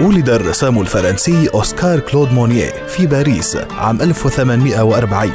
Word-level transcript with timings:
ولد 0.00 0.30
الرسام 0.30 0.80
الفرنسي 0.80 1.48
أوسكار 1.54 2.00
كلود 2.00 2.32
مونيه 2.32 2.70
في 2.88 3.06
باريس 3.06 3.58
عام 3.78 4.02
1840 4.02 5.30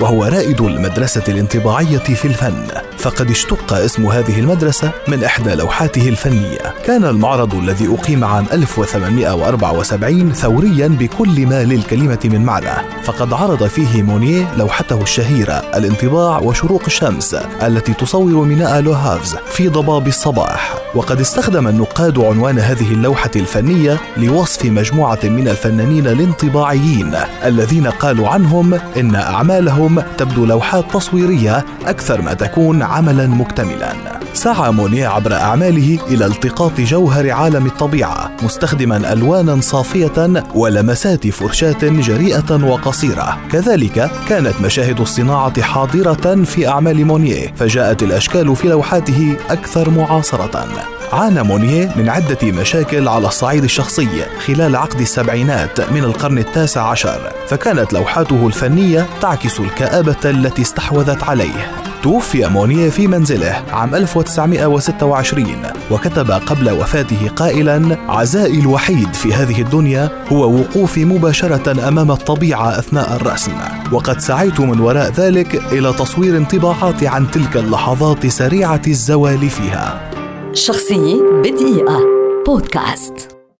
وهو 0.00 0.24
رائد 0.24 0.60
المدرسة 0.60 1.22
الانطباعية 1.28 1.98
في 1.98 2.24
الفن. 2.24 2.66
فقد 2.98 3.30
اشتق 3.30 3.72
اسم 3.72 4.06
هذه 4.06 4.40
المدرسة 4.40 4.92
من 5.08 5.24
إحدى 5.24 5.54
لوحاته 5.54 6.08
الفنية. 6.08 6.74
كان 6.84 7.04
المعرض 7.04 7.54
الذي 7.54 7.94
أقيم 7.94 8.24
عام 8.24 8.46
1874 8.52 10.32
ثوريا 10.32 10.88
بكل 10.88 11.46
ما 11.46 11.64
للكلمة 11.64 12.20
من 12.24 12.44
معنى. 12.44 13.02
فقد 13.04 13.32
عرض 13.32 13.66
فيه 13.66 14.02
مونيه 14.02 14.54
لوحته 14.56 15.02
الشهيرة 15.02 15.52
الانطباع 15.52 16.38
وشروق 16.38 16.82
الشمس 16.86 17.34
التي 17.62 17.94
تصور 17.94 18.44
ميناء 18.44 18.80
لوهافز 18.80 19.36
في 19.50 19.68
ضباب 19.68 20.06
الصباح. 20.06 20.81
وقد 20.94 21.20
استخدم 21.20 21.68
النقاد 21.68 22.18
عنوان 22.18 22.58
هذه 22.58 22.92
اللوحة 22.92 23.30
الفنية 23.36 24.00
لوصف 24.16 24.64
مجموعة 24.64 25.18
من 25.24 25.48
الفنانين 25.48 26.06
الانطباعيين 26.06 27.14
الذين 27.44 27.86
قالوا 27.86 28.28
عنهم 28.28 28.74
إن 28.74 29.14
أعمالهم 29.14 30.02
تبدو 30.18 30.46
لوحات 30.46 30.84
تصويرية 30.92 31.64
أكثر 31.86 32.22
ما 32.22 32.34
تكون 32.34 32.82
عملا 32.82 33.26
مكتملا. 33.26 34.21
سعى 34.34 34.72
مونيه 34.72 35.08
عبر 35.08 35.34
أعماله 35.34 35.98
إلى 36.08 36.26
التقاط 36.26 36.80
جوهر 36.80 37.30
عالم 37.30 37.66
الطبيعة 37.66 38.30
مستخدما 38.42 39.12
ألوانا 39.12 39.60
صافية 39.60 40.44
ولمسات 40.54 41.28
فرشاة 41.28 41.78
جريئة 41.82 42.64
وقصيرة. 42.64 43.38
كذلك 43.52 44.10
كانت 44.28 44.60
مشاهد 44.60 45.00
الصناعة 45.00 45.62
حاضرة 45.62 46.44
في 46.44 46.68
أعمال 46.68 47.04
مونيه 47.04 47.52
فجاءت 47.56 48.02
الأشكال 48.02 48.56
في 48.56 48.68
لوحاته 48.68 49.36
أكثر 49.50 49.90
معاصرة. 49.90 50.68
عانى 51.12 51.42
مونيه 51.42 51.92
من 51.96 52.08
عدة 52.08 52.38
مشاكل 52.42 53.08
على 53.08 53.26
الصعيد 53.26 53.64
الشخصي 53.64 54.08
خلال 54.46 54.76
عقد 54.76 55.00
السبعينات 55.00 55.90
من 55.90 56.04
القرن 56.04 56.38
التاسع 56.38 56.82
عشر 56.82 57.32
فكانت 57.48 57.92
لوحاته 57.92 58.46
الفنية 58.46 59.06
تعكس 59.20 59.60
الكآبة 59.60 60.16
التي 60.24 60.62
استحوذت 60.62 61.22
عليه. 61.22 61.81
توفي 62.02 62.48
مونيه 62.48 62.90
في 62.90 63.06
منزله 63.06 63.62
عام 63.72 63.94
1926 63.94 65.46
وكتب 65.90 66.30
قبل 66.30 66.70
وفاته 66.70 67.28
قائلا 67.36 67.96
عزائي 68.08 68.60
الوحيد 68.60 69.14
في 69.14 69.34
هذه 69.34 69.60
الدنيا 69.60 70.10
هو 70.32 70.54
وقوفي 70.54 71.04
مباشرة 71.04 71.88
أمام 71.88 72.10
الطبيعة 72.10 72.78
أثناء 72.78 73.16
الرسم 73.16 73.52
وقد 73.92 74.20
سعيت 74.20 74.60
من 74.60 74.80
وراء 74.80 75.12
ذلك 75.12 75.62
إلى 75.72 75.92
تصوير 75.92 76.36
انطباعات 76.36 77.04
عن 77.04 77.30
تلك 77.30 77.56
اللحظات 77.56 78.26
سريعة 78.26 78.82
الزوال 78.86 79.50
فيها. 79.50 80.10
شخصية 80.52 81.22
بدقيقة. 81.44 82.00
بودكاست. 82.46 83.31